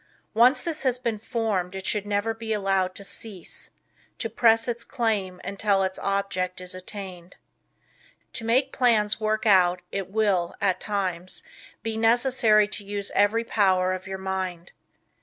[0.33, 3.69] Once this has been formed it should never be allowed to cease
[4.17, 7.35] to press its claim until its object is attained.
[8.33, 11.43] To make plans work out it will, at times,
[11.83, 14.71] be necessary to use every power of your mind.